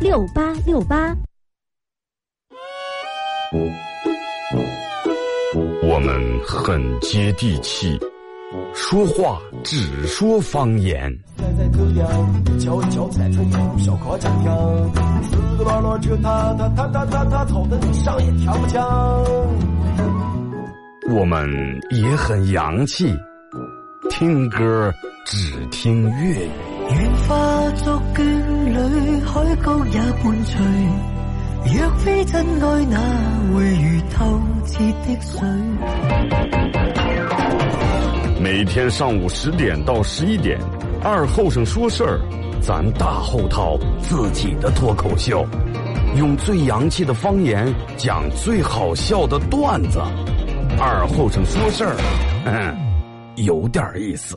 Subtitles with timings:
[0.00, 1.16] 六八六八。
[5.82, 7.98] 我们很接地气，
[8.74, 11.10] 说话只说方言。
[21.08, 23.14] 我们也很洋气，
[24.10, 24.92] 听歌
[25.24, 26.50] 只听粤语。
[28.76, 30.54] 愿化作眷侣，海角也伴随。
[31.64, 32.98] 若非真爱，哪
[33.54, 35.40] 会如透彻的水？
[38.40, 40.58] 每天上午十点到十一点，
[41.02, 42.20] 二后生说事儿，
[42.60, 45.44] 咱大后套自己的脱口秀，
[46.16, 49.98] 用最洋气的方言讲最好笑的段子。
[50.78, 51.96] 二后生说事儿，
[52.44, 52.76] 嗯，
[53.36, 54.36] 有点意思。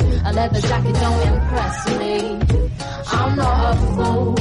[0.31, 2.39] A leather jacket don't impress me.
[3.11, 4.35] I'm not a fool.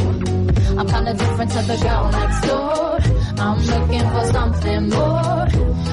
[0.79, 3.01] I'm kinda different to the girl next door.
[3.41, 5.49] I'm looking for something more.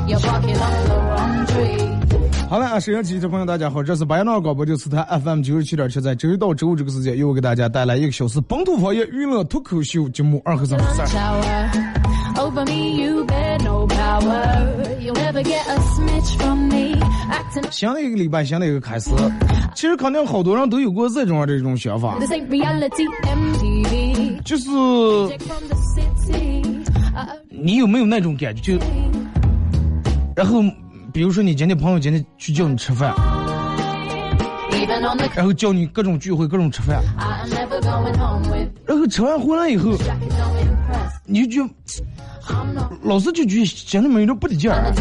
[0.08, 2.48] You're walking on the wrong tree.
[2.48, 11.08] 好了啊，沈阳机的朋友，大家好，这是白闹广播电视台 FM 九十七点七，在周一到周五这个时间，又给大家带来一个小时本土方言娱乐脱口秀节目《二和三十三》。
[12.38, 15.00] Over me, you bear no power.
[15.00, 16.97] You'll never get a smidge from me.
[17.72, 19.10] 现在一个礼拜，现在一个开始。
[19.76, 22.18] 其实肯定好多人都有过这种这种想法，
[24.44, 24.66] 就是
[27.50, 28.78] 你有没有那种感觉？
[28.78, 28.86] 就
[30.36, 30.62] 然后
[31.12, 33.14] 比如说你今天朋友今天去叫你吃饭，
[35.36, 37.04] 然后叫你各种聚会、各种吃饭，
[38.86, 39.92] 然后吃完回来以后
[41.26, 41.68] 你就。
[43.04, 44.94] 老是就觉得心里面有点不得劲儿，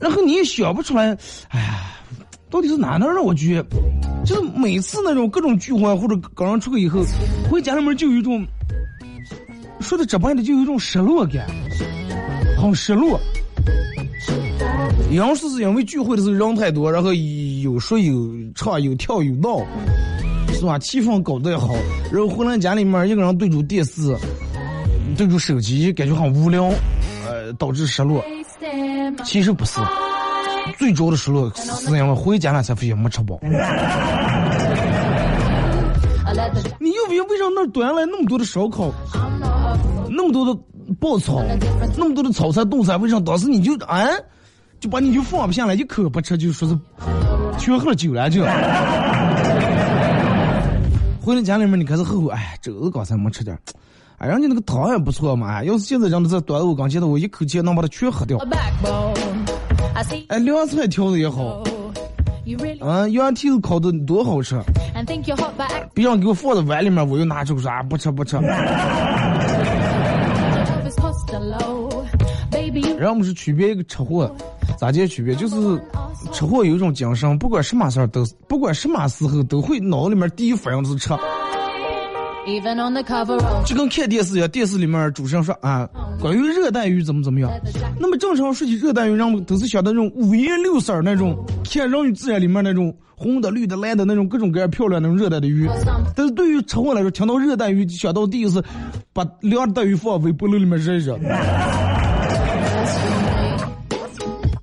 [0.00, 1.16] 然后你也想不出来，
[1.48, 1.92] 哎呀，
[2.50, 3.66] 到底是哪能让我觉得，
[4.24, 7.00] 就是每次那种各种聚会或者跟人出去以后，
[7.50, 8.44] 回家里面就有一种，
[9.80, 11.46] 说的直白的就有一种失落感，
[12.60, 13.20] 很失落。
[15.12, 19.64] 杨是是因为聚会的时候人太多，然后有说有唱有跳有闹，
[20.58, 20.78] 是吧？
[20.78, 21.74] 气氛搞得也好，
[22.12, 24.16] 然后回来家里面一个人对住电视，
[25.16, 26.64] 对住手机，感觉很无聊，
[27.26, 28.20] 呃，导致失落。
[29.24, 29.80] 其实不是，
[30.78, 33.38] 最主要的失落是因为回家了才发现没吃饱。
[33.42, 33.48] a
[36.34, 36.74] leather jacket.
[36.80, 38.92] 你又别为啥那端来那么多的烧烤，
[40.10, 40.54] 那么多的
[41.00, 41.40] 爆炒，
[41.96, 44.06] 那么多的炒菜炖菜，为啥当时你就啊，
[44.80, 46.76] 就把你就放不下来，一口不吃，就说是
[47.58, 48.44] 全喝酒了就。
[51.28, 53.60] 回到家里面你开始后悔，哎，肘子刚才没吃点儿，
[54.16, 58.38] 哎，人家那个汤也不错嘛，哎，要是现在让他再端我刚见到我一口气能把它全喝掉
[60.28, 61.62] 哎，凉菜调的也好
[62.80, 64.58] 啊，羊蹄子烤的多好吃.
[65.92, 68.38] 别让给我放在碗里面，我又拿出说啊不吃不吃。
[73.08, 74.34] 我们是区别一个吃货，
[74.78, 75.34] 咋介区别？
[75.34, 75.56] 就是
[76.32, 81.14] 吃货有一种精神，不管什么事儿都，不管什么时候都会脑里面第一反应就是吃。
[83.66, 85.86] 就跟看电视一样，电视里面主持人说啊，
[86.18, 87.50] 关于热带鱼怎么怎么样。
[88.00, 91.36] 那么正常说起热带鱼，人们都是想到那种五颜六色那种，
[91.70, 95.68] 看人与自然里面那种红的、绿的、蓝的那种各种各样漂亮那种热带的鱼。
[96.16, 98.62] 但是对于吃货来说，听到热带鱼，就想到第一是
[99.12, 101.18] 把凉带鱼放微波炉里面热一热。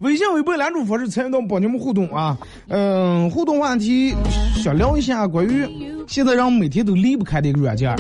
[0.06, 2.38] 微信、微博两种方式参与到帮你们互动啊，
[2.68, 4.14] 嗯，互动话题
[4.54, 5.68] 想聊一下关于
[6.06, 7.96] 现在人每天都离不开的一个软件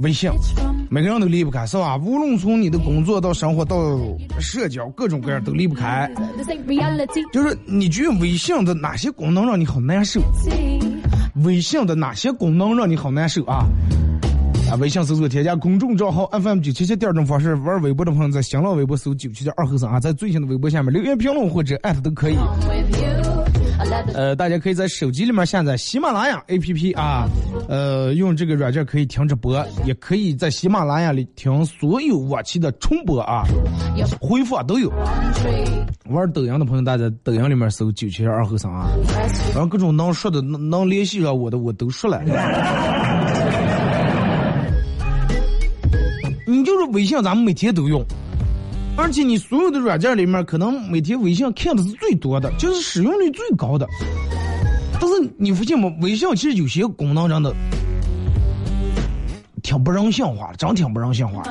[0.00, 0.30] 微信。
[0.90, 1.96] 每个人都离不开，是吧？
[1.96, 3.76] 无论从你的工作到生活到
[4.38, 6.12] 社交，各种各样都离不开。
[7.32, 10.20] 就是你觉得微信的哪些功能让你好难受？
[11.44, 13.64] 微信的哪些功能让你好难受啊？
[14.70, 22.36] 啊，微信搜索添加公众账号 FM 九七七，第二种方式玩微博的朋友在新浪微博搜九七七二后生啊，在最新的微博下面留言评论或者艾特都可以。
[24.14, 27.28] 呃，大家可以在手机里面下载喜马拉雅 APP 啊，
[27.68, 33.42] 呃，用这个软件可以听直播，也可以在喜马拉雅里听所有往期的重播啊，
[34.20, 34.88] 回放都有。
[36.10, 38.88] 玩抖音的朋友，大家抖音里面搜九七二后生啊，
[39.52, 42.22] 然后各种能说的、能能联系上我的，我都说了。
[46.60, 48.04] 你就是微信，咱们每天都用，
[48.94, 53.88] 而且你所有的软件里面，可能每天微信看的是最多的，就是使用率最高的。
[55.00, 55.90] 但是你发现吗？
[56.02, 57.50] 微信其实有些功能真的
[59.62, 61.42] 挺不人性化的，真挺不人性化。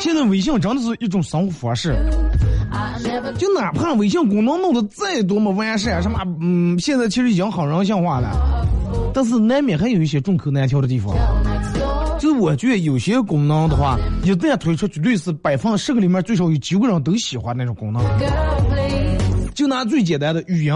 [0.00, 1.94] 现在微信真的是一种生活方式。
[3.38, 8.66] 就哪怕微信功能弄得再多么完善，什么嗯，现在其实已经很人性化了，
[9.14, 11.14] 但是难免还有一些众口难调的地方。
[12.22, 18.00] 就是我觉得有些功能的话，一旦推出，绝对是百分十个里面最少有九个人都喜欢那种功能。
[19.56, 20.72] 就拿最简单的语音，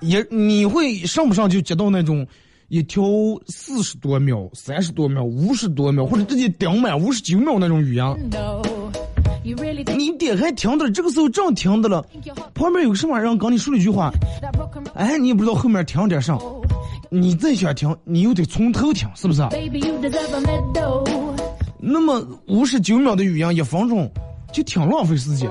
[0.00, 2.26] 也你会上不上就接到那种
[2.66, 3.04] 一条
[3.46, 8.02] 四十多秒、三十多秒、五十多秒，或者直接顶满五十九秒那种语音，
[9.44, 12.02] 你点开听的，这个时候正听的了?
[12.54, 14.10] 旁边有个什么人跟你说了一句话。
[14.94, 16.38] 哎，你也不知道后面听点啥，
[17.10, 19.42] 你再想听，你又得从头听，是不是.
[21.78, 24.10] 那么五十九秒的语音一分钟，
[24.50, 25.50] 就挺浪费时间。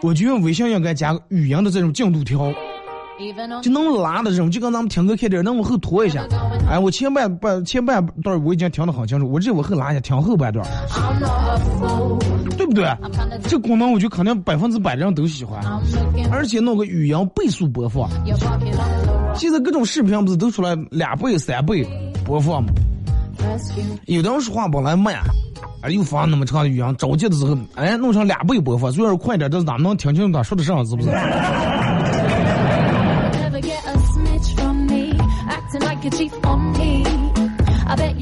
[0.00, 2.52] 我觉得微信应该加个语音的这种进度条
[3.60, 6.24] 就能拉的这种，就跟咱们听歌看电影能往后拖一下。
[6.70, 10.66] 哎，我前半半前半段我已经听得很清楚，我这我后拉一下，听后半段，
[12.58, 12.86] 对不对？
[13.44, 15.58] 这功能我就肯定百分之百的人都喜欢，
[16.30, 18.10] 而且弄个语音倍速播放。
[19.34, 21.86] 现在各种视频不是都出来两倍、三倍
[22.24, 22.68] 播放吗？
[24.06, 25.14] 有的人说话本来慢，
[25.80, 31.08] 哎，又发那么长的语音，着急的时候，哎，弄成两倍播放，虽然快点，但是咱们能听清楚他说的啥，是不是？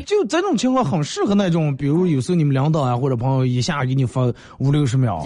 [0.06, 5.17] 就这种情况很适合那种，比如有时候你们领导啊或者朋友一下给你发五六十秒.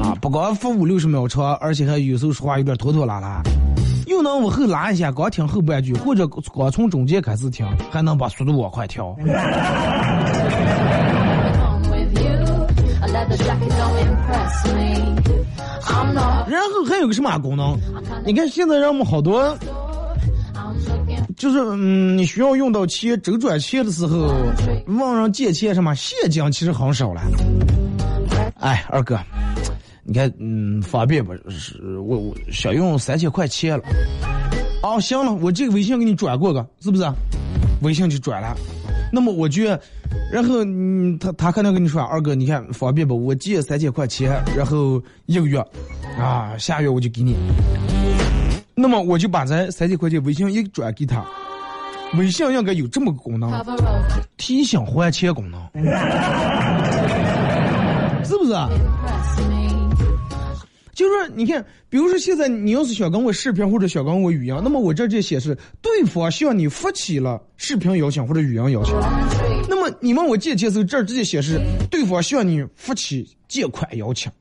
[0.00, 3.42] 啊，不光发五六十秒长，而且还有时候说话有点拖拖拉拉，
[4.06, 9.06] 又能往后拉一下，光听后半句，或者光从中间开始听，还能把速度往快调。
[9.06, 9.26] home
[11.90, 12.30] with you.
[13.02, 15.16] A leather jacket don't impress me.
[15.86, 17.76] I'm not 然后还有个什么功能？
[18.24, 19.58] 你看现在让我们好多
[21.40, 24.30] 就是嗯，你需要用到钱周转钱的时候，
[24.86, 27.22] 问人借钱什么现金其实很少了。
[28.56, 29.18] 哎，二哥，
[30.04, 31.32] 你看嗯方便不？
[31.48, 33.84] 是我我想用三千块钱了。
[34.82, 37.10] 哦，行了，我这个微信给你转过个，是不是？
[37.80, 38.54] 微信就转了。
[39.10, 39.80] 那么我觉得，
[40.30, 43.16] 然后嗯，他他可能跟你说，二哥，你看方便不？
[43.16, 45.58] 我借三千块钱，然后一个月，
[46.18, 47.34] 啊，下月我就给你。
[48.80, 51.22] 那么我就把这三千块钱微信一转给他，
[52.16, 53.52] 微信应该有这么个功能，
[54.36, 55.60] 提醒还钱功能，
[58.24, 58.54] 是不是.
[60.94, 68.94] 就是说，你看，比如说现在你要是想跟我视频或者想跟我语音，那么我这就显示对方向你发起了视频邀请或者语音邀请。
[69.66, 71.58] 那么你问我借钱的时候，这儿直接显示
[71.90, 74.30] 对方向你发起借款邀请。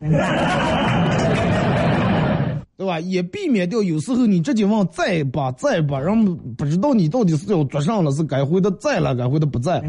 [2.79, 2.97] 对吧？
[3.01, 9.81] 也避免掉有时候你直接往再吧再吧，然后不知道你到底是要做上了，是该回的在了，该回的不在。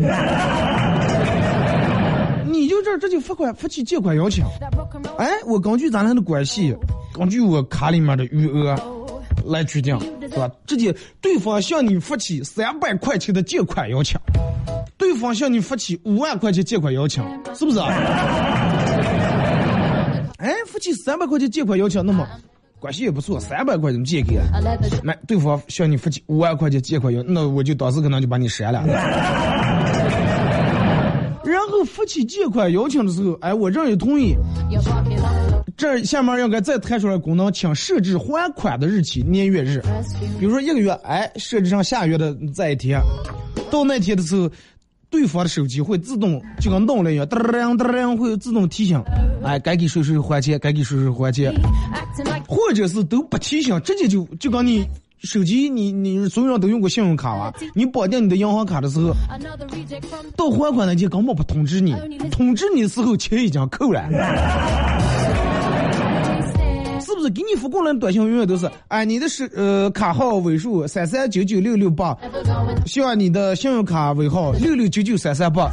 [2.50, 4.44] 你就这儿直接发款付起借款邀请，
[5.18, 6.76] 哎，我根据咱俩的关系，
[7.14, 8.74] 根据我卡里面的余额
[9.46, 10.50] 来决定，是吧？
[10.66, 14.18] 直接对方向你发起三百块钱的借款邀请，
[14.98, 17.22] 对方向你发起五万块钱借款邀请，
[17.54, 17.86] 是不是啊？
[20.38, 22.26] 哎，发起三百块钱借款邀请，那么
[22.80, 24.44] 关系也不错，三百块钱借给了，
[25.04, 28.82] 那对方向你发起五万块钱借款用，那我就当时可能就把你删了。
[31.44, 34.34] 然后发起借款邀请的时候，哎，我这也同意。
[35.76, 39.82] 这下面应该再弹出来功能，请设置还款的日期、年月日。
[40.38, 43.00] 比如说一个月，哎，设置上下月的这一天，
[43.70, 44.48] 到那天的时候，
[45.10, 49.02] 对方的手机会自动就跟弄了一样，噔噔噔噔，会自动提醒，
[49.44, 51.52] 哎，该给谁谁还钱，该给谁谁还钱，
[52.48, 54.86] 或者是都不提醒，直接就就跟你。
[55.22, 57.52] 手机，你你所有人都用过信用卡吧？
[57.74, 59.12] 你绑定你的银行卡的时候，
[60.34, 61.94] 到还款那天根本不通知你，
[62.30, 64.00] 通知你的时候钱已经扣了，
[67.20, 67.30] 不是？
[67.30, 72.16] 给你发过来的短信永远都是，哎，你的是呃卡号尾数三三九九六六八，
[72.86, 75.70] 希望你的信用卡尾号六六九九三三八，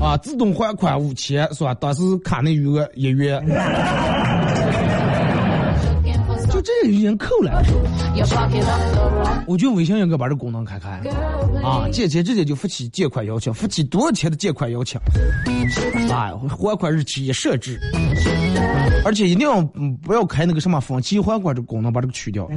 [0.00, 1.74] 啊，自动还款五千是吧？
[1.74, 3.44] 当时卡内余额一元。
[6.50, 7.64] 就这个已经扣了，
[9.44, 11.00] 我觉得微信应该把这功能开开
[11.64, 15.00] 啊，借钱直接就发起借款邀请，发起多少钱的借款邀请，
[16.12, 17.80] 啊，还款日期也设置，
[19.04, 19.60] 而且一定要
[20.02, 22.48] 不要开那个什么分期还款这功能，把这个去掉。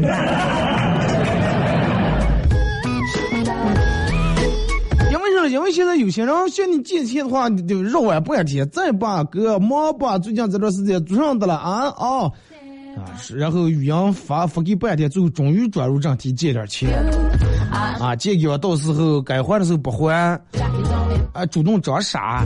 [5.09, 5.47] 因为啥？
[5.47, 12.31] 因为现在有些人向你借钱的话，你就绕弯半天，再把哥忙吧，最近这段时间做上的了啊哦。
[12.97, 16.89] 啊，是，然后语音发发给半天，最后终于转入正题，借点钱，
[17.99, 20.13] 啊，借给我，到时候该还的时候不还，
[21.33, 22.43] 啊，主动装傻，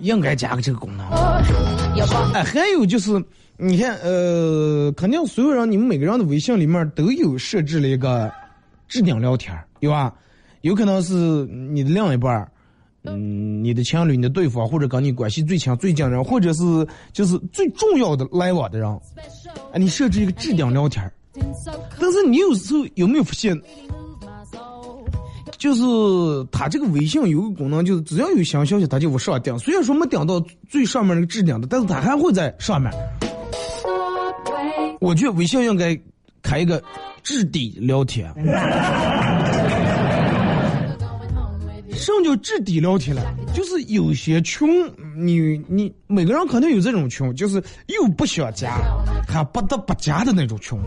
[0.00, 1.06] 应该加个这个功能。
[2.32, 3.22] 哎，还有就是，
[3.56, 8.30] 你看，呃，肯定所有人，你们每个人的微信里面都有设置了一个
[8.88, 10.12] 置顶聊天，有吧？
[10.62, 12.50] 有可能是你的另一半。
[13.04, 19.00] 嗯，你的情侣、你的对方，或者跟你关系最强、最近人，或者是就是最重要的来往的人，
[19.72, 21.10] 哎，你设置一个置顶聊天
[21.98, 23.58] 但是你有时候有没有发现，
[25.60, 25.82] 就是
[26.50, 29.56] 他这个微信有个功能，就是只要有新消息，他就往上顶。
[29.58, 32.90] 虽然说没顶到最上面那个置顶的，但是他还会在上面。
[35.00, 35.94] 我觉得微信应该
[36.40, 36.82] 开一个
[37.22, 38.32] 置顶聊天。
[42.00, 43.22] 什么叫置底聊天了？
[43.52, 44.68] 就是有些群，
[45.14, 48.78] 你你每个人肯定有这种群，就是又不想加，
[49.28, 50.78] 还不得不加的那种群，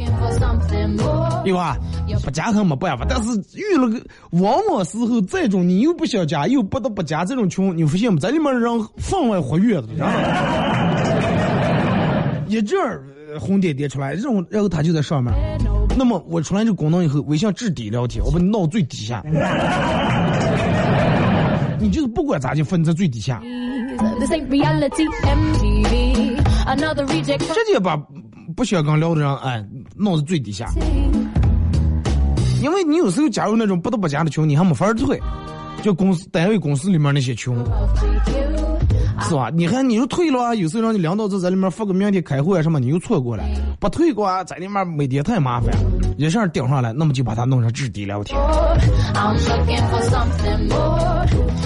[1.44, 1.78] 对吧？
[2.24, 4.02] 不加还没办法，但是遇了个
[4.32, 8.20] 往往时候这种你又不想加又不得不加这种群，你发现没？
[8.20, 10.18] 在里面让分外活跃的，然后
[12.50, 13.04] 一阵儿
[13.40, 15.32] 红点点出来，然后然后他就在上面。
[15.96, 19.22] 那么我出来这功能以后，微信置底聊天，我把你闹最底下。
[21.84, 23.42] 你就是不管咋就分在最底下，
[27.40, 27.98] 直接把
[28.56, 29.62] 不想跟聊的人哎
[29.98, 30.66] 弄在最底下，
[32.62, 35.20] 因为你有时候加入那种不得不加的群，你还没法退，
[35.82, 37.54] 就公司单位公司里面那些群，
[39.28, 39.50] 是吧？
[39.54, 43.44] 你看你又退了啊，有时候让你领导在在里面发个明天开会啊什么，你又错过了，
[43.80, 45.74] 不退过啊，在里面每天太麻烦。
[46.18, 48.40] 一下顶上来，那么就把它弄成置顶聊天。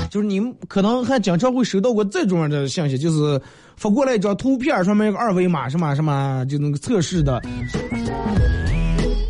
[0.09, 3.39] 就是你们可能还经常会收到过这种的信息，就是
[3.75, 7.41] 发过来一张图片，上面有个二维码，什么什么，就那个测试的，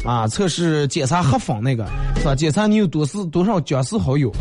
[0.05, 1.83] 啊，测试检查黑粉那个，
[2.17, 2.35] 是吧？
[2.35, 4.31] 检查你有多少多少僵尸好友。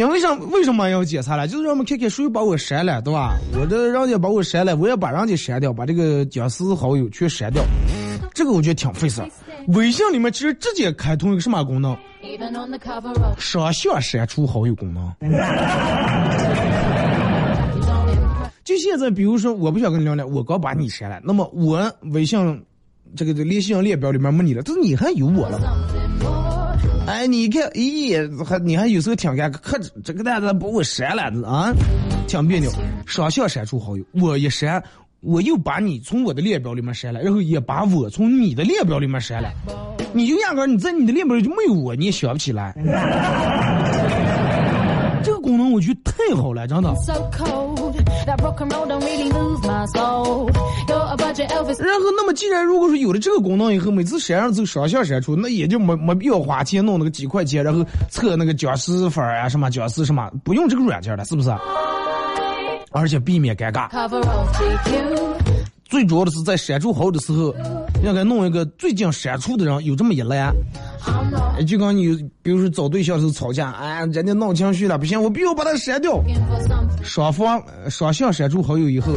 [0.00, 1.46] 因为什为什么要检查了？
[1.46, 3.36] 就是让我们看看谁把我删了，对吧？
[3.52, 7.62] 我这让人家把我删了，我也把人家删掉，把这个僵尸好友全删掉。
[8.32, 9.20] 这个我觉得挺费事。
[9.74, 11.94] 微信里面其实直接开通一个什么功能？
[13.36, 15.12] 双向删除好友功能。
[18.64, 22.64] 就现在，比如说我不想跟你聊了，我刚把你删了，那么我微信
[23.14, 25.60] 这个联系人列表里面没你了，但是你还有我了。
[27.10, 31.72] 哎，你看，咦，还你还有时候挺尴尬，可这个蛋子把我删了啊，
[32.28, 32.70] 挺别扭。
[33.04, 34.80] 双向删除好友，我一删，
[35.18, 39.50] 我又把你从我的列表里面删了，然后也把我从你的列表里面删了，
[40.12, 42.72] 你就压根你在你的列表里就没有我，你也想不起来。
[45.22, 46.88] 这个功功能我觉得太好了，真的。
[46.88, 46.94] 然
[51.98, 61.50] 后，那么既然如果说有了这个功能以后，每次山上走双向闪出，那也就没没必要花钱弄那个几块钱，然后测那个僵尸粉儿啊什么僵尸什么，不用这个软件了，是不是？
[62.92, 63.88] 而且避免尴尬。
[65.90, 67.52] 最主要的是在删除好友的时候，
[68.04, 70.54] 应该弄一个最近删除的人有这么一栏。
[71.66, 76.22] 就跟你，比如说找对象的时候吵架，哎，人家闹情绪了，不行，我必须把他删掉。
[77.02, 79.12] 双方双向删除好友以后，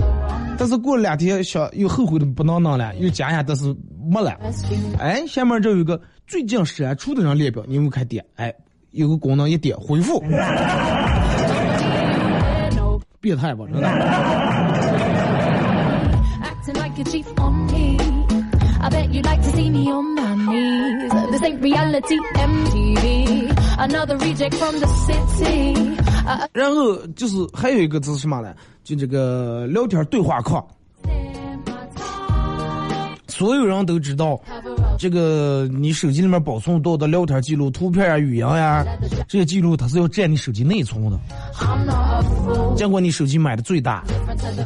[0.57, 3.65] 但是过了两天想又后悔的不能弄了，又加一下，但是
[4.11, 4.35] 没了。
[4.99, 8.51] 哎，下面这有个最近删除的人列表，你们看点，哎，
[8.91, 10.19] 有个功能一点回复，
[13.21, 14.72] 变态吧，真的。
[16.93, 17.97] Acting like a chief on me.
[18.81, 21.11] I bet you'd like to see me on my knees.
[21.31, 23.55] This ain't reality, MTV.
[23.79, 25.97] Another reject from the city.
[26.25, 28.53] Uh, 然后就是还有一个字是什么呢？
[28.83, 30.65] 就这个聊天对话框.
[33.27, 34.39] 所有人都知道。
[34.97, 38.85] 这个你手机里面保存到的聊天记录、图片啊、语音呀、
[39.27, 41.19] 这些记录它是要占你手机内存的。
[42.75, 44.03] 见过你手机买的最大，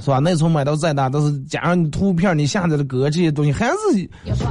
[0.01, 0.19] 是吧？
[0.19, 4.09] 内存买到再大，但是加上你图片、你下载的歌这些东西，还是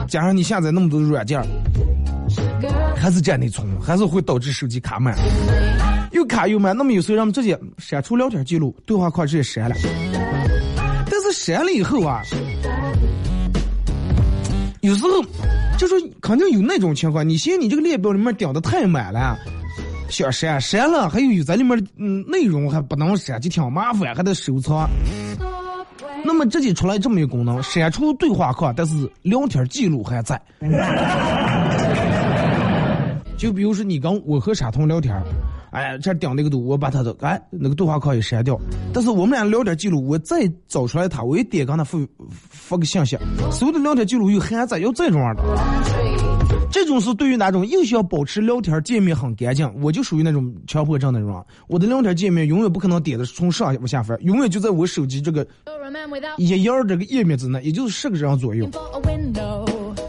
[0.09, 1.41] 加上你下载那么多软件，
[2.97, 5.17] 还是占内存，还是会导致手机卡满。
[6.13, 9.77] 又卡又满，那么有时候让我们直接删除聊天记录、对话框直接删了。
[11.09, 12.23] 但是删了以后啊，
[14.81, 15.11] 有时候
[15.79, 19.39] 就说肯定有那种情况，你嫌你这个列表里面点的太满了，
[20.09, 24.89] 想删删了，还有有在里面嗯内容还不能删，就挺麻烦，还得收藏。
[26.25, 30.41] 那么直接出来这么一个功能，删除对话框，但是聊天记录还在。
[33.37, 35.23] 就比如说你跟我和傻彤聊天儿，
[35.77, 38.59] 哎，这儿顶那个堵，我把他的哎那个对话框也删掉，
[38.95, 41.99] 但是我们俩聊天记录，我再找出来他，我一点给他发
[42.49, 43.15] 发个信息，
[43.53, 45.43] 所有的聊天记录又还在，要这种样的。
[46.71, 51.45] 这种是对于那种又想保持聊天界面很干净，我就属于那种强迫症那种。
[51.69, 55.47] 我的聊天界面永远不可能点的是从上往下翻，永远就在我手机这个
[56.39, 58.67] 一页儿这个页面之内，也就是十个人左右。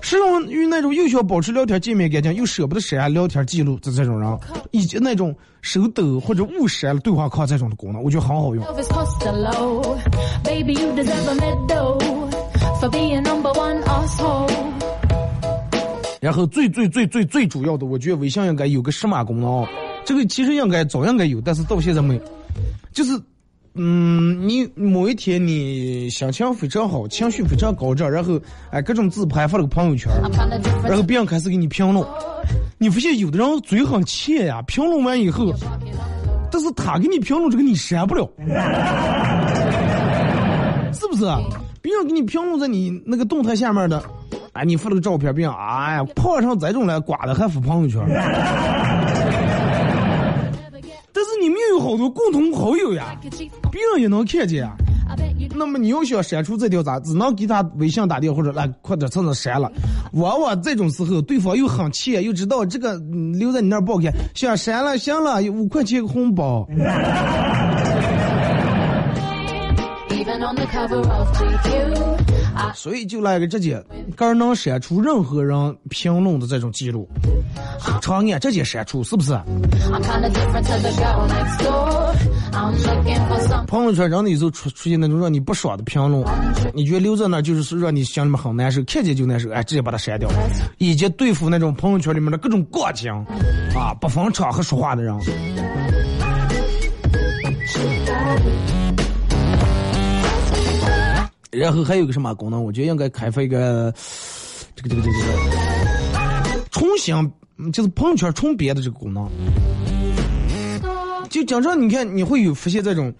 [0.09, 4.39] 适用于那种又想保持聊天界面干净，又舍不得删聊天记录的这种人，
[4.71, 8.65] 以及那种手抖或者误删了对话框这种的功能，我觉得很好用。
[16.21, 19.67] 然后最最最最最主要的，我觉得微信应该有个什么功能哦，
[20.05, 22.21] 这个其实应该早应该有，但是到现在没有。
[22.93, 23.11] 就是，
[23.77, 28.39] 嗯，你某一天你心情非常好，情绪非常高涨，然后
[28.71, 30.11] 哎各种自拍发了个朋友圈，
[30.83, 32.05] 然后别人开始给你评论，
[32.77, 35.53] 你发现有的人嘴很欠呀，评论完以后，
[36.51, 38.27] 但是他给你评论这个你删不了，
[40.93, 41.25] 是不是？
[41.81, 44.03] 别人给你评论在你那个动态下面的，
[44.53, 48.01] 哎，你发了个照片，别人哎呀碰上这种来刮的还发朋友圈，
[51.17, 53.19] 但是你们有好多共同好友呀.
[53.71, 54.75] 别人也能看见呀。
[55.09, 59.71] I bet you 那么你要想删除这条咋，只能给他微信打电话或者来快点趁着删了。
[60.13, 66.67] 往往这种时候，对方又很气，又知道这个、嗯留在你那儿不好看，想删了行了，有五块钱个红包。
[72.57, 73.83] I 所以就来个直接，
[74.15, 77.07] 个能删除任何人评论的这种记录，
[78.01, 79.39] 长按直接删除，是不是？
[83.67, 86.25] 朋友圈真的有时候出出现那种让你不爽的评论，
[86.73, 90.27] 你觉得留在那就是让你心里面很难受，看见就难受，哎，直接把它删掉，
[90.79, 93.11] 以及对付那种朋友圈里面的各种过情
[93.75, 95.15] 啊，不分场合说话的人。
[101.51, 102.63] 然后还有个什么功能？
[102.63, 103.93] 我觉得应该开发一个
[104.75, 105.27] 这个这个这个这
[106.53, 107.15] 个重新，
[107.71, 109.29] 就是朋友圈重编的这个功能。
[111.29, 113.13] 就经常你看你会有发现这种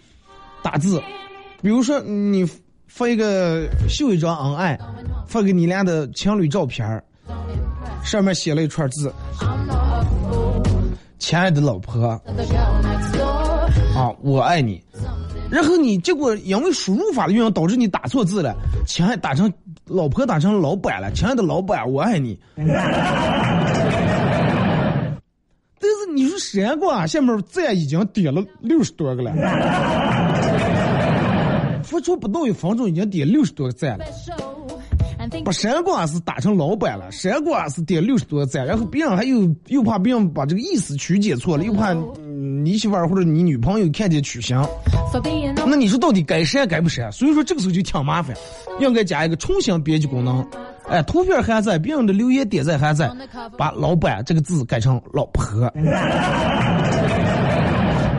[0.62, 1.02] 打字，
[1.62, 2.50] 比如说你
[2.88, 4.80] 发一个秀一张恩爱，
[5.28, 7.04] 发给你俩的情侣照片
[8.04, 9.14] 上面写了一串字
[11.20, 12.08] 亲爱的老婆
[13.96, 14.82] 啊，我爱你。
[15.50, 18.56] 然后你结果因为输入法的原因导致你打错字了，
[18.86, 19.52] 亲爱打成
[19.86, 22.38] 老婆打成老板了，亲爱的老板我爱你。
[25.80, 29.32] 但是你说删过啊，下面赞已经点了六十多个了，
[31.84, 34.06] 付出不到一分钟已经点六十多个赞了。
[35.44, 41.94] 把删过是打成老板了，删过是点六十多个赞，然后别人还又又怕别人把这个意思曲解错了，又怕
[42.64, 44.64] 你媳妇儿或者你女朋友看见取香
[45.12, 47.12] ，for being 那你说到底该删该不删？
[47.12, 48.36] 所以说这个时候就挺麻烦，
[48.80, 50.46] 应该加一个重新编辑功能。
[50.88, 53.12] 哎，图片还在，别人的留言点赞还在，
[53.58, 55.44] 把老板这个字改成老婆。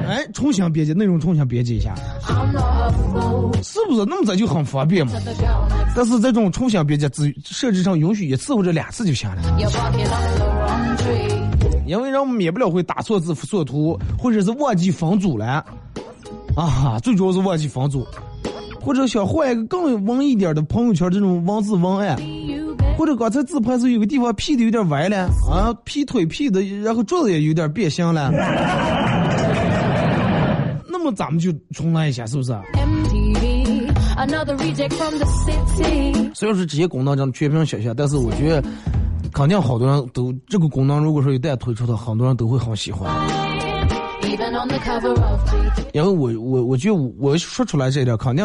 [0.08, 1.94] 哎，重新编辑内容，重新编辑一下.
[3.62, 4.04] 是不是？
[4.06, 5.12] 那么咱就很方便嘛。
[5.94, 9.42] 但是这种重新编辑只设置上允许一次或者两次就行了，
[11.88, 15.64] 因为人们免不了会打错字、错图，或者是忘记分组了，
[16.54, 18.06] 啊，最主要是忘记分组，
[18.78, 22.20] 或者想换一个更文艺点的朋友圈这种文字文案，
[22.98, 28.30] 或者刚才自拍时有个地方 P 的有点歪了，啊，P 腿 P 的，然后桌子也有点变形了，
[30.86, 32.52] 那么咱们就重来一下，是不是.
[34.18, 36.30] Another reject from the city.
[36.34, 38.60] 虽然说这些功能真的全凭想象，但是我觉得
[39.38, 43.08] 肯定好多人都这个功能，如果说一旦推出的，很多人都会很喜欢。
[45.92, 48.44] 因为我我我觉得我说出来这一点，肯定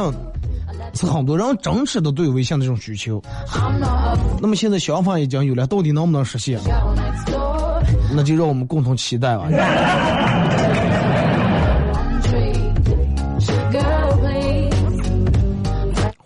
[0.94, 3.20] 是很多人真实的对微信的这种需求。
[4.40, 6.60] 那么现在想法已经有了，到底能不能实现？
[8.16, 9.48] 那就让我们共同期待吧。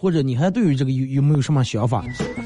[0.08, 2.02] 或者你还对于这个有有没有什么想法，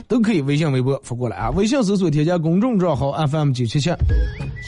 [0.07, 1.51] 都可以微信、微博发过来啊。
[1.51, 3.91] 微信搜索添加公众账号 FM 九七七。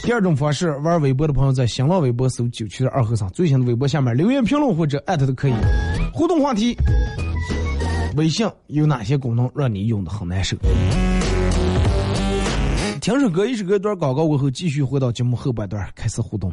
[0.04, 5.54] 第二种方式，玩微博的朋友在新浪微博搜九七二和尚，最新的微博下面留言评论或者艾特都可以。
[6.12, 6.76] 互动话题：
[8.16, 10.56] 微信有哪些功能让你用的很难受？
[13.00, 16.52] 听首歌，一首歌一段广告过后，继续回到节目后半段开始互动。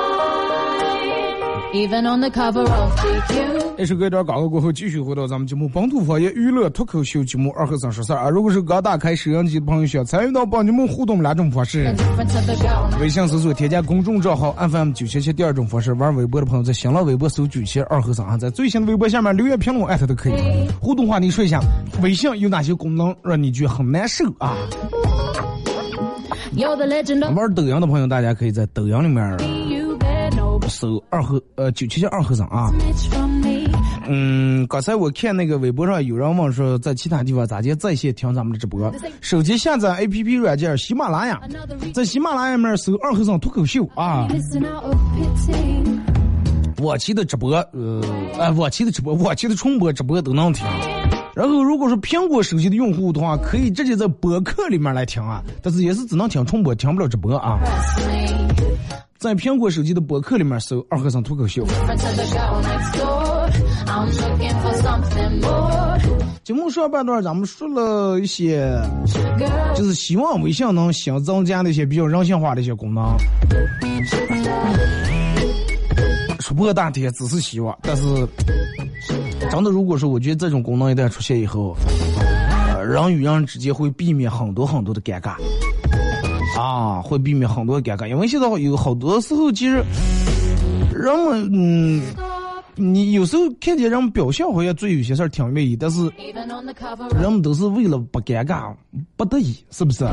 [1.81, 3.75] Even on the cover of GQ.
[3.75, 8.29] 这首歌一段广告过后，继续回到咱们节目《本土方言娱乐脱口秀》节目二和尚说事儿啊！
[8.29, 11.91] 如果是刚打开摄像机的朋友，需要参与到帮你们互动两种方式.
[12.99, 20.33] 微信搜索添加公众账号 FM 九七七；第二种方式，玩微博的朋友在新浪微博搜九七二和尚啊，在最新的微博下面留言评论艾特都可以。
[20.79, 21.59] 互动话题说一下，
[22.03, 24.55] 微信有哪些功能让你觉得很难受啊
[27.33, 29.35] 玩抖音的朋友，大家可以在抖音里面
[30.71, 32.71] 搜二和呃九七七二和尚啊。
[34.07, 38.91] 嗯，刚才我看那个微博上有人问说，在其他地方咋接在线听咱们的直播？
[39.19, 41.39] 手机下载 APP 软件喜马拉雅，
[41.93, 44.27] 在喜马拉雅里面搜二和尚脱口秀啊。
[46.81, 48.01] 我期的直播，呃，
[48.39, 50.65] 哎，往期的直播，往期的重播直播都能听。
[51.35, 57.59] 然后，如果是苹果手机的用户的话，可以直接在播客里面来听啊，但是也是只能听重播，听不了直播啊。
[59.21, 61.63] 在苹果手机的博客里面搜“二和尚脱口秀”。
[66.43, 68.75] 节目上半段咱们说了一些，
[69.75, 73.15] 就是希望微信能新增加那些比较人性化的一些功能。
[76.39, 78.03] 说破大天只是希望，但是
[79.51, 81.77] 真的，如果说我觉得这种功能一旦出现以后，
[82.73, 85.35] 呃，人与人之间会避免很多很多的尴尬，
[86.61, 89.83] 啊，会避免很多尴尬，因为现在有好多时候其实
[90.93, 92.03] 人们，嗯，
[92.75, 96.07] 你有时候看见人们表现好像做有些事儿挺愿意，但是
[97.19, 98.71] 人们都是为了不尴尬，
[99.15, 100.05] 不得已，是不是.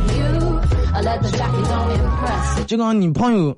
[2.67, 3.55] 就跟你朋友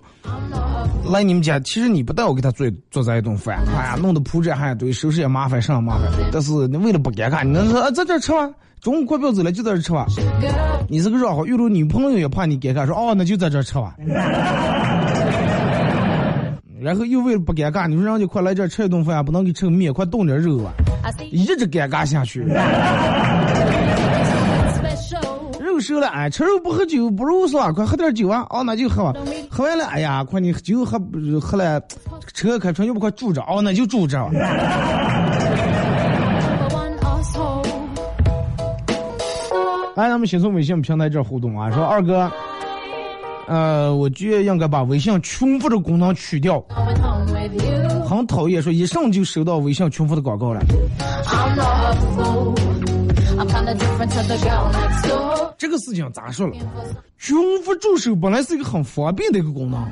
[1.11, 6.05] 来你们家，其实你不带我给他做做这一顿饭，哎呀，弄得铺这还堆，收拾也麻烦，上麻烦。
[6.31, 8.51] 但是你为了不尴尬，你能说啊，在这吃吧，
[8.81, 10.07] 中午快不要走了，就在这吃吧。
[10.89, 13.95] 你是个绕好，有时候女朋友也怕你尴尬，说哦，那就在这吃吧。
[16.81, 20.73] 然后又为了不尴尬，你说让你快来这吃一顿饭，不能给吃个面，快冻点肉啊，
[21.31, 22.43] 一直尴尬下去。
[25.81, 27.73] 熟了，哎，吃肉不喝酒，不肉是吧？
[27.73, 28.47] 快喝点酒啊！
[28.51, 29.15] 哦，那就喝吧。
[29.51, 31.81] 喝完了，哎呀，快你酒喝不喝了，
[32.35, 33.41] 车开出来，要不快住着？
[33.43, 34.23] 哦，那就住着。
[39.97, 42.31] 哎，咱们先从微信平台这互动啊，说二哥，
[43.49, 46.63] 呃，我觉得应该把微信群发的功能去掉.
[48.09, 50.61] 很讨厌，说一上就收到微信群发的广告了。
[55.59, 56.55] 这个事情咋说了？
[57.19, 59.87] 群发助手本来是一个很方便的一个功能，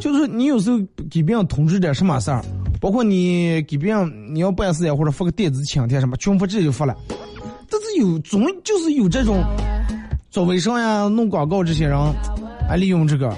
[0.00, 0.78] 就是你有时候
[1.10, 2.42] 给别人通知点什么事儿，
[2.80, 6.96] 包括你给别人你要办事呀，或者发个电子请帖什么，群发直接就发了。
[7.70, 9.42] 但是有总就是有这种
[10.30, 11.96] 做微商呀、弄广告这些人，
[12.68, 13.34] 还利用这个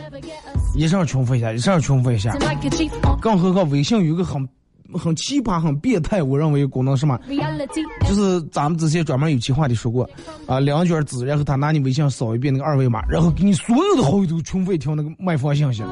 [0.75, 2.35] 一上群发一下，一上群发一下。
[3.21, 4.49] 更何况微信有一个很
[4.99, 7.19] 很奇葩、很变态，我认为功能什么？
[8.09, 10.09] 就是咱们之前专门有期话题说过，
[10.47, 15.83] 啊，两卷纸，然后他拿你微信扫一遍那个二维码，然后给你所有的好友都群发一条那个卖方信息。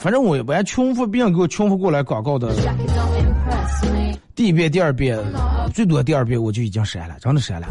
[0.00, 2.52] 反正我一般群发别人给我群发过来广告的.
[4.34, 5.18] 第一遍、第二遍，
[5.72, 7.68] 最多第二遍我就已经删了，真的删了。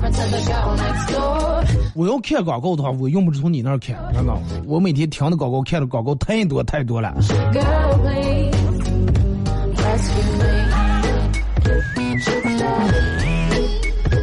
[1.96, 4.34] 我要看广告的话，我用不着从你那儿看，真的。
[4.66, 7.16] 我每天听的广告、看的广告太多太多了。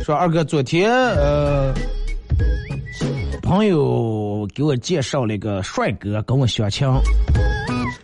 [0.04, 1.72] 说二哥，昨天呃，
[3.40, 6.88] 朋友给我介绍了一个帅哥跟我相亲，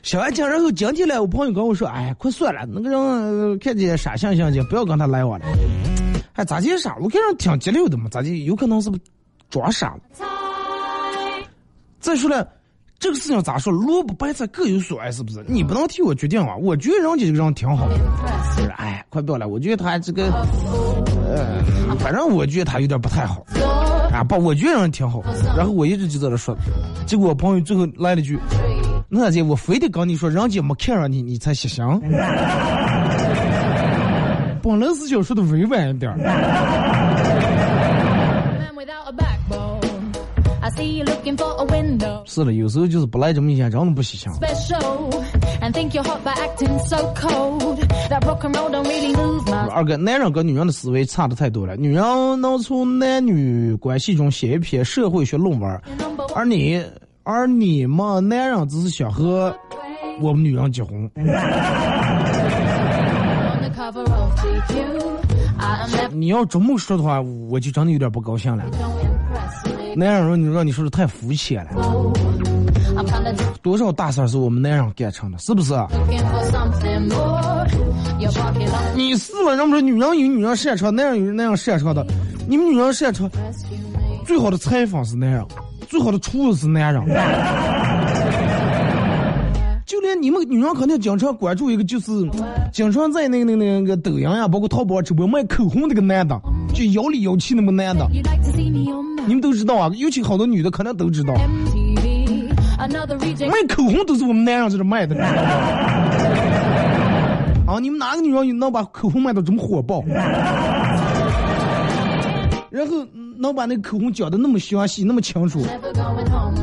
[0.05, 5.47] 相完亲，然后今天来，我朋友跟我说，哎，快算了，那个人看见傻相相的，不要跟他来往了。
[6.35, 6.97] 哎，咋介傻？
[7.01, 8.97] 我看人挺急溜的嘛，咋就有可能是不
[9.51, 10.01] 装傻了？
[12.01, 12.49] 再说了，
[12.99, 13.73] 这个事情咋说？
[13.73, 15.45] 萝卜白菜各有所爱，是不是？
[15.49, 16.55] 你不能替我决定啊！
[16.57, 17.89] 我觉得人家这个人挺好。
[18.77, 20.25] 哎，快不要了，我觉得他这个，
[21.27, 21.63] 呃，
[21.99, 23.45] 反正我觉得他有点不太好。
[24.13, 25.23] 啊不，我觉得人挺好。
[25.57, 26.57] 然后我一直就在那说，
[27.07, 28.39] 结果我朋友最后来了句
[29.11, 32.01] ：“那姐，我非得跟你说，人家没看上你，你才写香。”
[34.63, 36.11] 本来是想说的委婉一点
[42.27, 44.37] 是的，有时候就是不来这么一下，真的不稀罕。
[49.71, 51.77] 二哥，男人跟女人的思维差的太多了。
[51.77, 52.03] 女人
[52.41, 55.81] 能从男女关系中写一篇社会学论文，
[56.35, 56.85] 而你，
[57.23, 59.55] 而你们男人只是想和
[60.21, 61.11] 我们女人结婚。
[66.12, 68.64] 你要这么说的话，我就真的有点不高兴了。
[68.72, 69.94] don't impress me.
[69.96, 72.12] 男人说你让你说的太肤浅了，
[73.62, 75.72] 多少大事儿是我们男人干成的，是不是？
[78.94, 82.05] 你是了，人不说女人有女人擅长，男人有男人擅长的。
[82.49, 83.31] 你们女人擅长
[84.25, 85.44] 最好的采访是男人，
[85.88, 87.03] 最好的厨子是男人。
[90.14, 92.12] 你们女人肯定经常关注一个，就是
[92.73, 96.40] 经常在那个那个那个抖音呀，包括淘宝直播卖口红那个男的，
[96.75, 98.07] 就摇里摇气那么男的，
[99.27, 101.35] 你们都知道啊，尤其好多女的可能都知道，
[103.49, 105.16] 卖口红都是我们男人在这卖的。
[107.66, 110.05] 啊，你们哪个女人能把口红卖到这么火爆？
[112.71, 113.05] 然后
[113.38, 115.64] 能把那个口红讲的那么详细，那么清楚。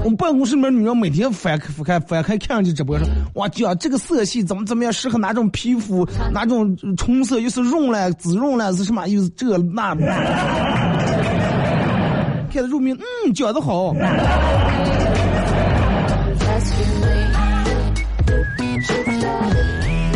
[0.04, 9.96] 我们办公室里面女人每天翻开翻开翻开看上去直播说，哇，讲这个色系怎么怎么样，适合哪种皮肤，哪种唇色，又是润了、滋润了，是什么，又是这那。
[12.52, 13.94] 看着入迷，嗯，讲的好。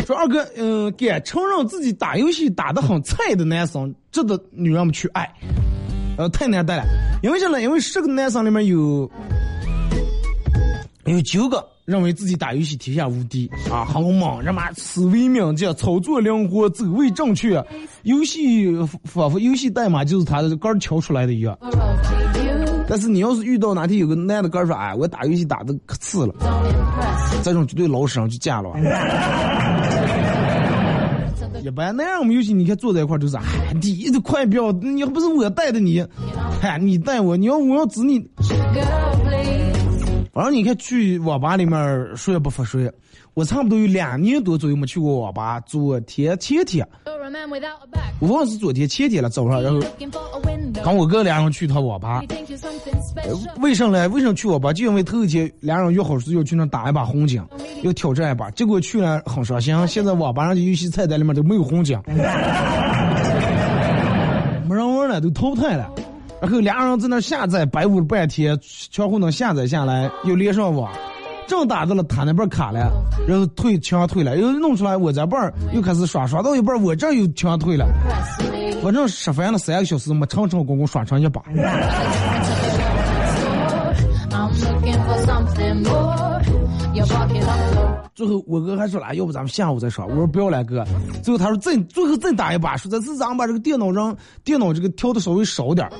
[0.06, 5.28] 说二哥，嗯、敢承认自己打游戏打得很菜的男生，值得女人们去爱。
[6.18, 6.84] 呃，太难带了，
[7.22, 7.62] 因为啥呢？
[7.62, 9.08] 因为十个男生里面有
[11.04, 17.64] 有九个认为自己打游戏天下无敌啊，很猛，他妈思维敏捷，操作灵活，走位正确，
[18.02, 18.68] 游戏
[19.04, 21.56] 仿佛游戏代码就是他的杆敲出来的一样。
[22.88, 26.34] 但是你要是遇到哪天有个男的杆儿说，哎，我打游戏打的可次了，
[27.44, 28.70] 这种绝对老实人就嫁了。
[31.62, 36.04] 一般那样我们游戏，你看坐在一块儿就是，哎，你这快表，你要不是我带的你，
[36.60, 38.18] 嗨，你带我，你要我要指你，
[40.32, 42.90] 反正你看去网吧里面睡也不服睡，
[43.34, 45.58] 我差不多有两年多左右没去过网吧。
[45.60, 46.86] 昨天前天.
[48.20, 49.80] 我忘是昨天前天了早上，然后.
[50.84, 52.22] 跟我哥俩人去趟网吧
[53.60, 54.08] 为什么呢？
[54.08, 54.72] 为什么去网吧？
[54.72, 57.44] 就因为头一天俩人约好是要去那打一把红警，
[57.82, 58.50] 要挑战一把。
[58.52, 62.00] 结果去了很伤心，现在网吧上的游戏菜单里面都没有红警，
[64.68, 65.90] 没人玩了，都淘汰了。
[66.40, 70.90] 然后俩人在那下载，摆舞了半天，全乎能下载下来，又连上网。
[71.48, 72.92] 正打到了他那边卡了，
[73.26, 77.86] 然后退枪退了，又弄出来我这边儿又开始刷，刷到一半我这又枪退了，
[78.82, 81.42] 反正吃饭了三个小时，没成成功功刷成一把。
[88.14, 90.04] 最后我哥还说了，要不咱们下午再耍。
[90.04, 90.84] 我说不要了，哥。
[91.22, 95.92] 最后他说再最后再打一把，说这次咱们把这个电脑让电脑这个调的稍微少点儿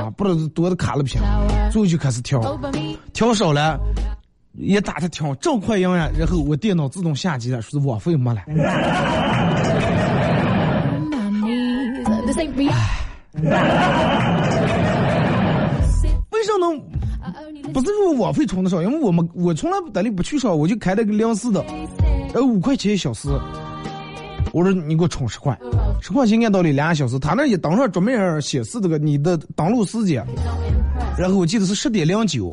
[0.00, 1.20] 啊，不然多的卡了不行。
[1.70, 2.40] 最后就开始调.
[3.12, 3.78] 调少了
[4.54, 8.42] 也打的挺好，正快赢呀，然后我电脑自动下机了，说是网费没了。
[16.30, 16.97] 为啥能 I only
[17.72, 18.82] 不是说网费充的少？
[18.82, 21.64] 因为我们我从来单里不去上，我就开了个两四的，
[22.34, 23.28] 呃五块钱一小时。
[24.52, 25.56] 我说你给我充十块，
[26.00, 30.24] 十块钱按道理俩小时，他那一登上桌面上显示这个你的登录时间，
[31.18, 32.50] 然后我记得是十点零九，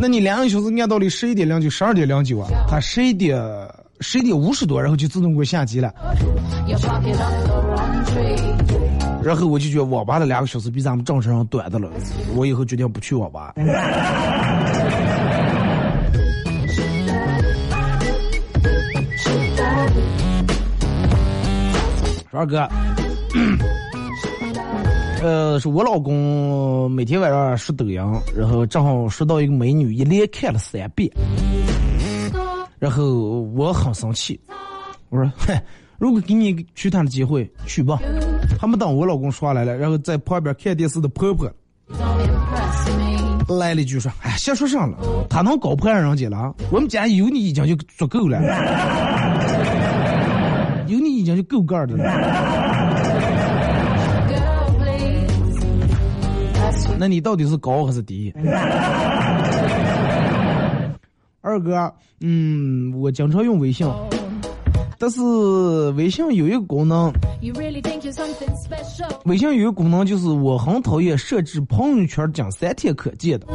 [0.00, 3.40] 那你两个小时按道理十一点零九、十二点零九啊，他十一点
[4.00, 5.94] 十一点五十多，然后就自动给我下机了，
[9.22, 11.90] 然后我就觉得网吧的两个小时比咱们正常人短的了，
[12.34, 13.54] 我以后决定不去网吧。
[22.30, 22.68] 说二哥，
[25.22, 28.00] 呃，是我老公每天晚上刷抖音，
[28.34, 31.10] 然后正好刷到一个美女，一连看了三遍。
[32.78, 34.40] 然后我很生气，
[35.10, 35.62] 我说：“嗨，
[35.98, 37.98] 如果给你一个取她的机会，去吧。”
[38.60, 41.50] 还没等我老公说话来了，然后在旁边看电视的婆婆
[43.48, 44.98] 来了一句说：“哎，瞎说上了，
[45.30, 46.54] 他能搞破人家了？
[46.70, 48.38] 我们家有你已经就足够了，
[50.88, 52.04] 有你已经就够干的了。
[56.98, 58.30] 那你到底是高还是低？”
[61.40, 61.90] 二哥，
[62.20, 63.88] 嗯，我经常用微信，
[65.02, 65.22] 但是
[65.96, 67.10] 微信有一个功能，
[69.24, 73.46] 微信有一个功能就是我很讨厌设置朋友圈仅三天可见的。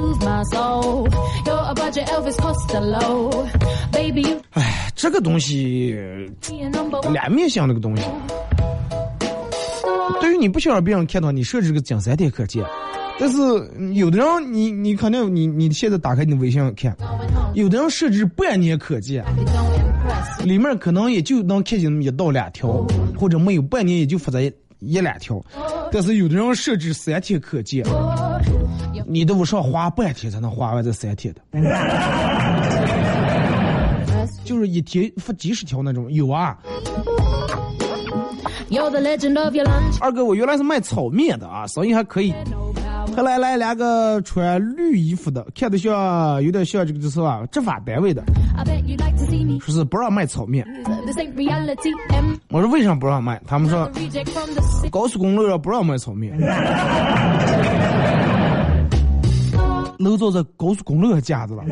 [4.53, 5.95] 哎， 这个东西
[7.13, 8.03] 两面性，这个东西
[10.19, 12.65] 对于你不想让别人看到，你设置个仅三天可见。
[13.19, 13.37] 但是
[13.93, 16.97] 有的人你你肯定你你现在打开你微信看，
[17.53, 19.23] 有的人设置半年可见。
[20.43, 22.85] 里面可能也就能看见那么一到两条，
[23.17, 25.41] 或者没有半年也就发在一两条，
[25.91, 27.83] 但是有的人设置三天可见，
[29.07, 31.41] 你都不上花半天才能花完这三天的，
[34.43, 36.57] 就是一天发几十条那种，有啊。
[40.01, 42.33] 二哥，我原来是卖炒面的啊，生意还可以。
[43.15, 48.21] 后来来两个穿绿衣服的，看着像有点像这个就是啊执法单位的.
[49.61, 50.65] 说是不让卖炒面。
[52.49, 53.41] 我说为什么不让卖？
[53.47, 53.89] 他们说.
[54.91, 56.37] 高速公路上不让卖炒面。
[59.97, 61.63] 楼坐在高速公路上架子了。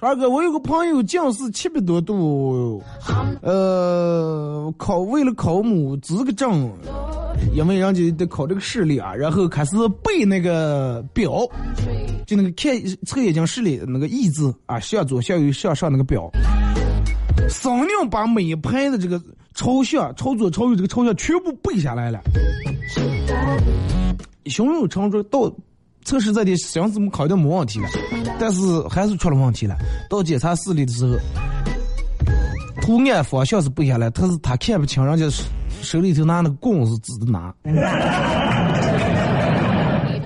[0.00, 2.82] 二哥，我有个朋友近视七百多度，
[3.42, 6.70] 呃，考为了考母资格证，
[7.54, 11.46] 因为人家得考这个视力啊，然后开始背那个表，
[12.26, 16.30] 就那个看测眼睛视力那个义字啊，向左向右向上那个表，
[17.48, 19.20] 生硬把每一排的这个
[19.54, 22.20] 朝向、朝左、朝右这个朝向全部背下来了。
[24.46, 25.52] 胸有成竹，到
[26.04, 27.88] 测试这里想怎么考都没问题了，
[28.38, 29.76] 但是还是出了问题了。
[30.08, 31.16] 到检查视力的时候，
[32.80, 35.26] 图案方向是背下来，但是他看不清，人家
[35.82, 37.52] 手里头拿那个棍子指着拿，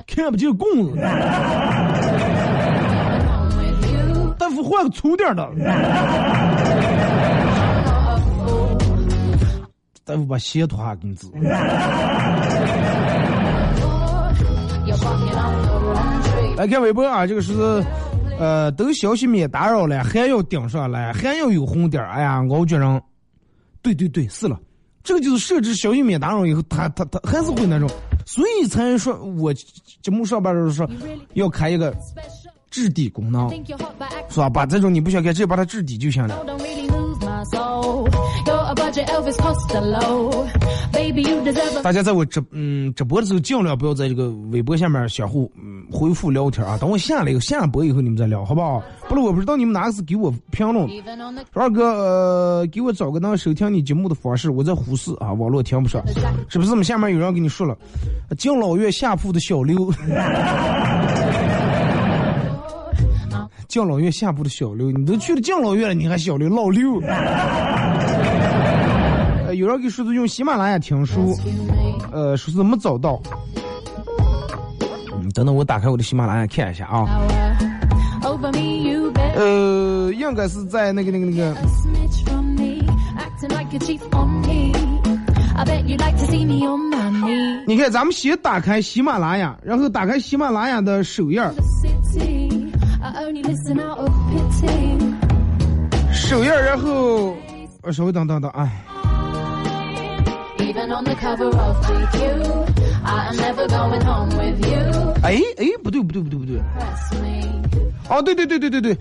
[0.07, 0.95] 看不见棍子。
[4.39, 5.49] 大夫换个粗点的。
[10.05, 11.27] 大夫把鞋脱下给你指。
[16.57, 17.53] 来看微博啊，这个是，
[18.39, 22.09] 呃，都消息免打扰了，还要顶上来，还要有红点儿。
[22.11, 23.03] 哎呀，我觉着，
[23.81, 24.61] 对对对，是了，
[25.03, 27.89] 这个就是设置消息免打扰以后，他他他还是会那种，
[28.27, 30.89] 所以才说我节目上班的时候说
[31.35, 31.95] 要开一个
[32.71, 33.51] 置底功能.
[34.29, 34.49] 是吧？
[34.49, 36.45] 把这种你不想开，直接把它置底就行了。
[41.83, 46.79] 大家在我直嗯直播的时候，尽量不要在这个微博下面相互嗯回复聊天啊。
[46.79, 48.83] 等我下了以后下播以后，你们再聊，好不好？
[49.09, 50.89] 不然我不知道你们哪个是给我评论。
[51.53, 56.03] 二哥，呃，给我找个能收听你节目的方式，我在呼市啊，网络听不上，
[56.49, 56.71] 是不是？
[56.71, 57.77] 我们下面有人跟你说了，
[58.39, 59.93] 敬老院下铺的小刘，
[63.69, 67.01] 敬老院下铺的小刘，你都去了敬老院了，你还小刘老刘？
[69.63, 71.39] 有人给叔叔用喜马拉雅听书
[72.11, 73.23] 呃叔叔没找到
[75.33, 77.07] 等等我打开我的喜马拉雅看一下啊。
[79.37, 81.55] 呃应该是在那个那个那个。
[87.65, 91.41] 你看咱们先打开喜马拉雅然后打开喜马拉雅的首页
[96.13, 97.33] 首页然后
[97.93, 98.69] 稍微等等等啊
[100.83, 105.15] Even on the cover of GQ, I am never going home with you.
[105.23, 107.63] 哎哎，不对不对不对不对，Press me.
[108.11, 108.97] 哦，对对对对对对，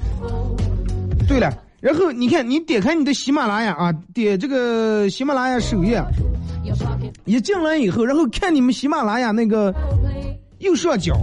[1.28, 5.96] 对了，然后你看，你点开你的喜马拉雅啊，点这个喜马拉雅首页
[6.64, 10.38] ，Your pocket 一进来以后，然后看你们喜马拉雅那个 play.
[10.60, 11.16] 右上角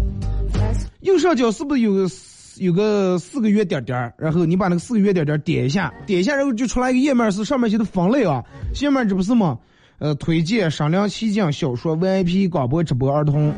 [0.53, 4.13] ，Press 右上角是不是有个四有个四个圆点点儿？
[4.19, 8.43] 然后你把那个四个圆点点点一下，点一下，然后就出来一个页面，是上面写的分类啊。
[8.75, 9.57] 下面这不是吗？
[9.99, 13.53] 呃，推荐、商量、奇讲、小说、VIP、广播、直播、儿童。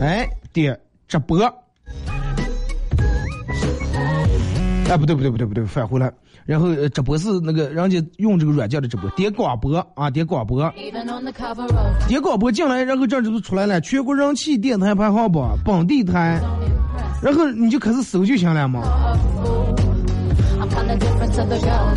[0.00, 1.38] 哎，点直播。
[4.88, 6.12] 哎，不对不对不对不对，返回来。
[6.44, 10.72] 然后呃直播是那个人家用这个软件的直播，点广播啊，点广播
[12.06, 16.40] 点广播进来，然后这儿就出来了，全国人气电台排行榜，本地台，
[17.20, 18.80] 然后你就开始搜就行了嘛。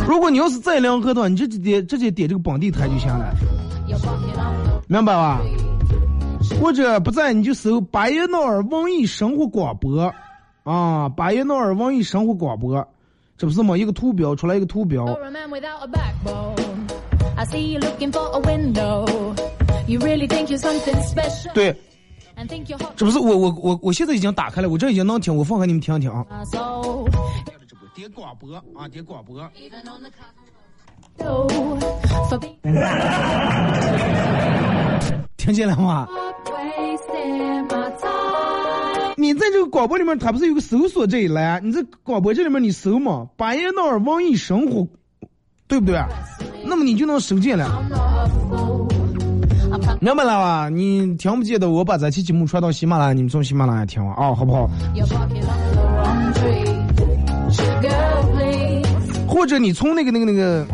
[0.06, 3.34] 如果你要是再连个的话，你直接直接点这个本地台就行了。
[4.88, 5.40] 明白吧？
[6.60, 10.12] 或者不在，你就搜巴彦淖尔文艺生活广播。
[10.64, 12.86] 啊，巴彦淖尔文艺生活广播，
[13.38, 13.76] 这不是吗？
[13.76, 15.04] 一个图标出来，一个图标
[21.54, 21.74] 对。
[22.96, 26.24] 这不是我，我我我现在已经打开了，我这已经能听，我放给你们听听啊。
[28.00, 29.46] 点广播啊，点广播。
[35.36, 36.08] 听见了吗？
[39.18, 41.62] 你在这个广播里面，它不是有个搜索这一栏？
[41.62, 44.88] 你在广播这里面你搜嘛，巴彦淖尔文艺生活，
[45.68, 46.02] 对不对？
[46.64, 47.68] 那么你就能收进了，
[50.00, 50.70] 明白了吧？
[50.70, 54.70] 你听不见的，我把这期节目传到喜马拉雅，你们从喜马拉雅听啊，好不好？
[59.26, 60.66] 或者你从那个那个那个，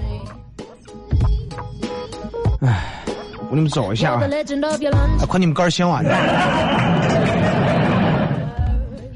[2.60, 3.02] 哎，
[3.44, 4.20] 我给你们找一下啊
[5.28, 6.02] 快你们杆儿行啊！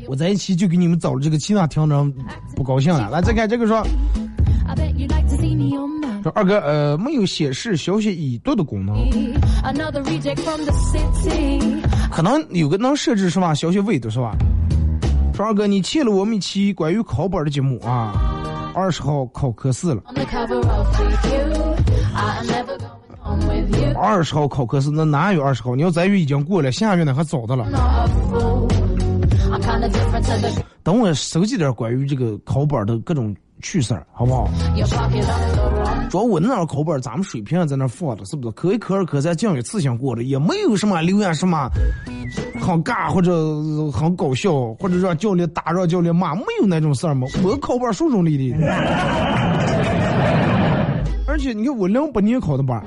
[0.06, 2.12] 我在一起就给你们找了这个其他听众
[2.54, 3.08] 不高兴了。
[3.10, 3.84] 来，再看这个说。
[6.22, 8.94] 说二哥，呃，没有显示消息已读的功能.
[12.10, 13.54] 可能有个能设置是吧？
[13.54, 14.36] 消息未读是吧？
[15.34, 18.12] 说二哥，你欠了我们一期关于考本的节目啊，
[18.74, 20.02] 二十号考科四了.
[23.96, 25.74] 二十号考科四，那哪有二十号？
[25.74, 27.66] 你要咱月已经过了，下月呢还早的了
[30.82, 34.48] 等我收集点关于这个考本的各种趣事儿，好不好
[36.08, 38.52] 主要我那哪儿考本，咱们水平在那儿放着，是不是？
[38.52, 41.68] 科一、科二、科三降一次性过的，也没有什么留言什么
[42.60, 47.26] 很尬或者很搞笑，或者让教练打让教练骂，没有那种事儿嘛。
[47.42, 48.66] 我考班顺顺利利的，
[51.26, 52.82] 而且你看我零八年考的班，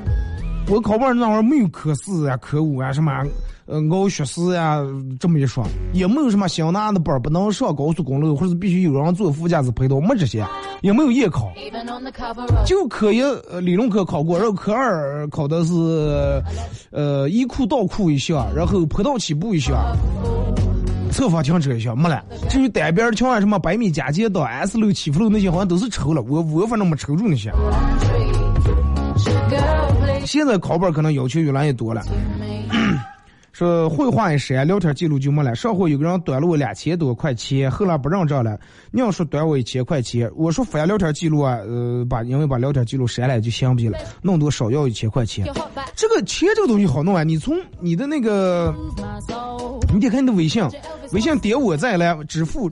[0.69, 3.11] 我考班那会儿没有科四啊、科五啊什么，
[3.65, 4.81] 呃，熬学士呀
[5.19, 10.45] 这么一说，也没有什么新拿的本不能上高速公路，或者必须有人坐副驾驶陪同，没这些，
[10.81, 11.51] 也没有夜考。
[12.65, 15.73] 就科一呃理论课考过，然后科二考的是
[16.91, 19.73] 呃一库倒库一项，然后坡道起步一项，
[21.09, 22.21] 侧方停车一项没了。
[22.49, 27.49] 至于单边桥啊什么百米加减道、S 路起伏路那些好像都是抽了，我我反正没抽中那些。
[30.25, 32.01] 现在考本可能要求越来越多了。
[33.53, 35.53] 说绘画一删，聊天记录就没了。
[35.53, 38.59] 上回有个人短了我两千多块钱，后来不认账了。
[38.89, 45.45] 你要说短我一千块钱，我说翻聊天记录啊，呃，把因为把聊天记录删了就行不行了，弄多少要一千块钱
[45.95, 48.73] 这个钱这个东西好弄啊，你从你的那个.
[49.93, 50.67] 你得看你的微信，
[51.11, 52.67] 微信点我再来支付.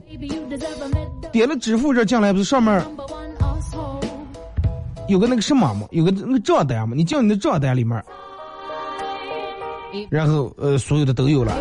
[1.30, 2.84] 点了支付这进来不是上面.
[5.08, 8.02] 有个那个什么嘛，有个那个账单嘛，你进你的账单里面，
[10.10, 11.54] 然后呃所有的都有了，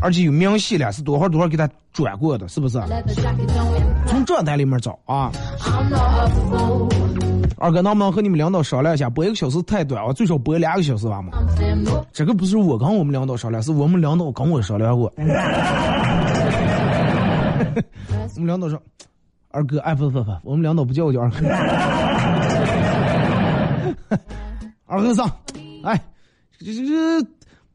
[0.00, 2.80] 而且有明细了，是多少多少给他转过的，是不是？
[4.06, 5.30] 从账单里面找啊。
[7.60, 11.32] 二哥，能不能和你们领导商量一下，播一个小时太短了，最少播两个小时吧嘛？
[12.12, 15.12] 这个不是我跟我们领导商量，是我们领导跟我商量过。
[15.16, 15.22] 我
[18.40, 18.80] 们领导说，
[19.50, 21.48] 二哥，哎，不不不，我们领导不叫我叫二哥。
[24.86, 25.28] 二哥上，
[25.82, 26.00] 哎，
[26.60, 27.20] 这这这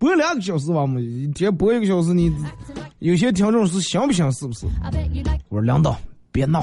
[0.03, 2.29] 播两个小时吧嘛，一天播一个小时，你
[2.99, 4.29] 有些听众是行不行？
[4.33, 4.65] 是不是
[5.47, 5.95] 我说领导，
[6.29, 6.61] 别闹。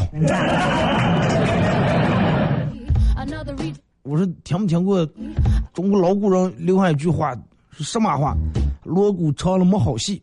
[4.03, 5.09] 我说听没听过
[5.73, 7.35] 中国老古人留下一句话
[7.71, 8.37] 是什么话？
[8.85, 10.23] 锣鼓长了没好戏。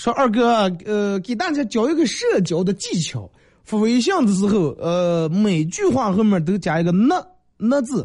[0.00, 0.48] 说二哥
[0.86, 3.30] 呃给大家教一个社交的技巧
[3.64, 7.16] 发微信的时候呃每句话后面都加一个呢
[7.58, 8.02] 呢字。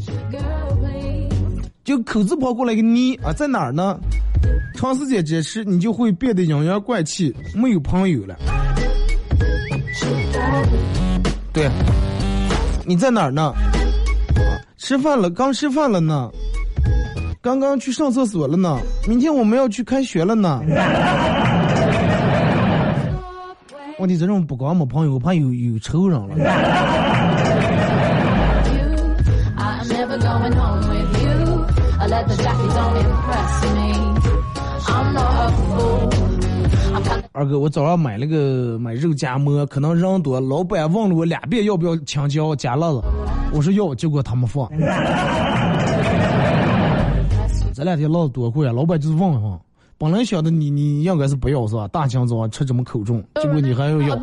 [1.85, 3.97] 就口字旁过来一个呢啊在哪儿呢？
[4.75, 8.35] 长时间解释你就会变得阴阳怪气没有朋友了。
[11.53, 11.71] 对
[12.85, 13.53] 你在哪儿呢？
[14.77, 16.29] 吃饭了刚吃饭了呢。
[17.41, 18.77] 刚刚去上厕所了呢。
[19.07, 20.61] 明天我们要去开学了呢。
[23.97, 26.35] 问题这种不光没朋友我怕有有仇人了。
[37.31, 43.01] 二哥我早上买那个买肉夹馍可能人多老板问了我俩遍要不要青椒夹辣子
[43.53, 44.69] 我说要结果他们放。
[47.73, 49.59] 这两天辣子多贵啊老板就是问问
[49.97, 51.87] 本来想的你你应该是不要是吧？
[51.87, 54.19] 大清早吃这么口重，结果你还要要.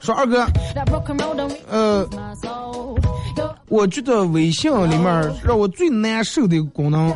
[0.00, 0.46] 说二哥
[1.68, 2.06] 呃
[3.68, 7.12] 我觉得微信里面让我最难受的功能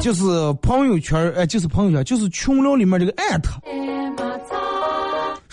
[0.00, 0.24] 就是
[0.62, 3.52] 朋友圈，呃，就是朋友圈，就是群聊里面这个艾特。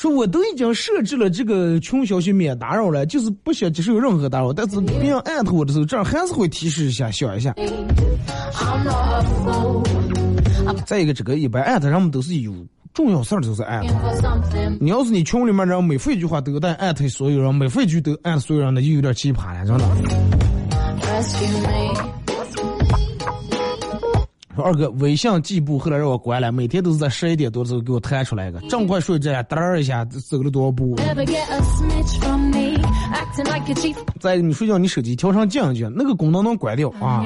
[0.02, 7.54] 说我都已经设置了这个群消息免打扰了，就是不想接受任何打扰，但是别人艾特我的时候，这样还是会提示一下，想一下。
[10.88, 12.52] 再一个，这个一般艾特人们都是有
[12.96, 13.94] 重要事儿就是艾特。
[14.80, 19.86] 你要是你群里面人每发一句话都带艾特所有人，每发一句都艾特所有人，那就有点奇葩了，真的。
[24.62, 30.96] 二哥，微信计步后来让我关了，每天都是在十一点多的时候给我弹出来一个，正快睡着，嘚儿一下走了多少步。
[34.20, 37.24] 在你睡觉，你手机调成静音，那个功能能关掉啊。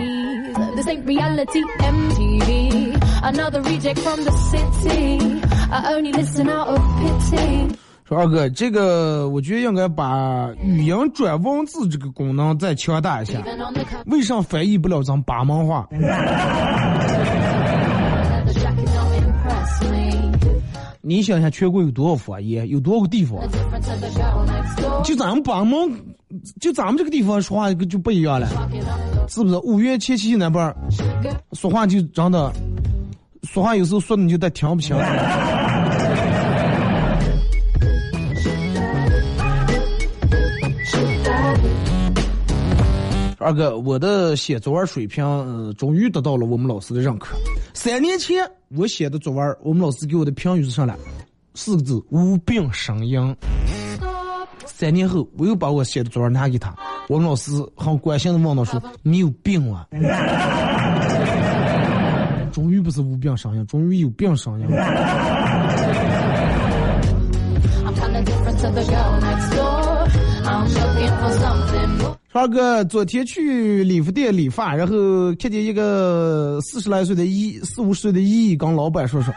[8.08, 13.42] 说二哥，这个我觉得应该把语音转文字这个功能再强大一下。
[14.06, 15.88] 为啥翻译不了咱八门话？
[21.08, 23.39] 你想想，全国有多少佛爷，有多少个地方？
[25.03, 25.78] 就咱们巴门，
[26.60, 28.47] 就咱们这个地方说话就不一样了，
[29.30, 29.56] 是不是？
[29.58, 30.76] 五月七七那边
[31.53, 32.51] 说话就真的，
[33.43, 34.97] 说话有时候说的你就得听不清。
[43.46, 47.38] 二哥，我的写作文水平，呃，终于得到了我们老师的认可。
[47.76, 48.43] 三年前
[48.76, 50.98] 我写的作文，我们老师给我的评语是啥了？
[51.54, 53.36] 四个字：无病呻吟。
[54.66, 56.76] 三年后，我又把我写的作文拿给他，
[57.08, 59.86] 我们老师很关心的问道说：“你有病啊？”
[62.52, 64.66] 终于不是无病呻吟，终于有病呻吟。
[72.32, 79.34] 二哥，昨天去理发店理发，然后看见一个四十来岁的姨，四五十岁的姨跟老板说说，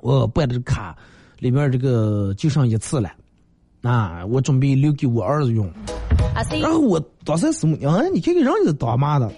[0.00, 0.96] 我办的这卡
[1.38, 3.10] 里面这个就剩一次了，
[3.82, 5.70] 啊，我准备留给我儿子用。
[6.60, 7.76] 然后我当时什么？
[7.88, 9.30] 啊，你看看人家当妈的，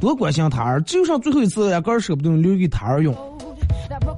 [0.00, 3.14] 多关心他儿，就剩最后一次，压根儿舍不得留给他儿用。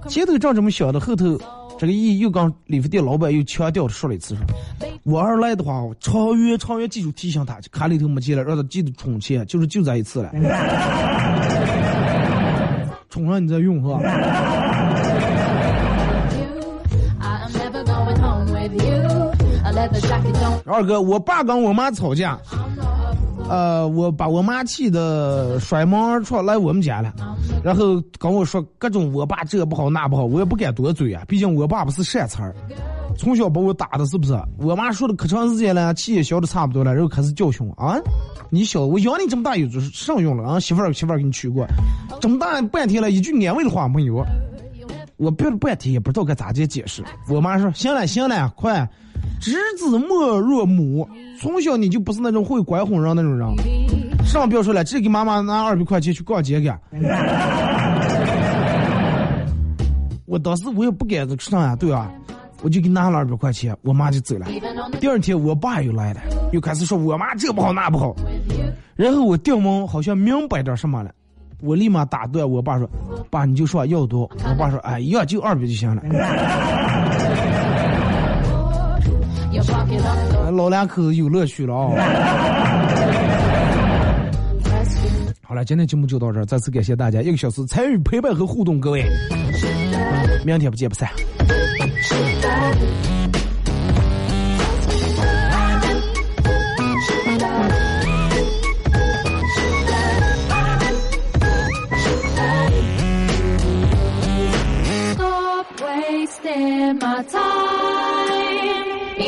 [0.08, 1.36] 前头正这么想的，后头
[1.78, 4.44] 这个姨又跟理发店老板又强调说了一次说，
[5.04, 10.32] 我二来的话，超越超越记住提醒他，卡里头没钱了，让他记得充钱，就是就这一次了。
[13.08, 14.00] 充上你再用是吧？
[20.64, 22.36] 二哥，我爸跟我妈吵架，
[23.48, 27.12] 呃，我把我妈气的摔门而出来我们家了，
[27.64, 32.54] 然后跟我说各种我爸这不好那不好，我也不敢多嘴啊，毕竟我爸不是善茬儿，
[33.16, 34.38] 从小把我打的是不是？
[34.58, 37.96] 我妈说的可长时间了，气也消的差不多了，然后开始教训我啊，
[38.50, 41.66] 你小我养你这么大有就是上用了啊，媳妇儿媳妇儿给你娶过，
[42.20, 44.24] 这么大半天了，一句安慰的话没有。
[45.16, 47.02] 我憋了半天也不知道该咋接解释。
[47.28, 48.88] 我妈说：“行了行了，快，
[49.40, 51.08] 知子莫若母。
[51.40, 53.48] 从小你就不是那种会拐哄人那种人。
[54.24, 56.72] 上不要说了，直接给妈妈拿二百块钱去逛街去。
[60.26, 62.12] 我当时我也不敢上呀，对吧？
[62.60, 64.46] 我就给拿了二百块钱，我妈就走了。
[65.00, 66.20] 第二天我爸又来了，
[66.52, 68.14] 又开始说我妈这不好那不好。
[68.96, 71.10] 然后我掉毛好像明白点什么了，
[71.62, 72.90] 我立马打断我爸说
[73.30, 76.02] ：“爸，你就说要多。”我爸说：“哎呀，就二百就行了。
[80.52, 81.90] 老两口子有乐趣了啊.
[85.42, 89.04] 好了，今天节目就到这儿，再次感谢大家一个小时参与陪伴和互动，各位，
[90.44, 91.08] 明天不见不散。
[105.14, 108.17] Stop wasting my time.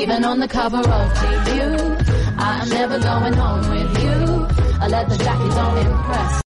[0.01, 4.46] Even on the cover of GQ, I am never going home with you.
[4.80, 6.30] A leather jacket don't impress